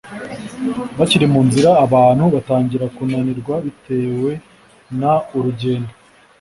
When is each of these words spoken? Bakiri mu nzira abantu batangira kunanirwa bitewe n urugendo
Bakiri 0.97 1.25
mu 1.33 1.41
nzira 1.47 1.69
abantu 1.85 2.23
batangira 2.33 2.85
kunanirwa 2.95 3.55
bitewe 3.65 4.31
n 4.99 5.01
urugendo 5.37 5.93